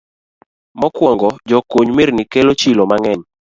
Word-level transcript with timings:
Mokwongo, 0.79 1.29
jakuny 1.49 1.89
mirni 1.97 2.23
kelo 2.31 2.51
chilo 2.61 2.83
mang'eny 2.91 3.21